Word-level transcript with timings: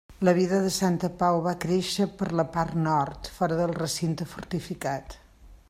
La 0.27 0.31
vila 0.37 0.57
de 0.61 0.69
Santa 0.77 1.09
Pau 1.19 1.41
va 1.47 1.53
créixer 1.65 2.07
per 2.21 2.29
la 2.39 2.47
part 2.55 2.79
nord, 2.87 3.29
fora 3.37 3.61
del 3.61 3.77
recinte 3.77 4.31
fortificat. 4.35 5.21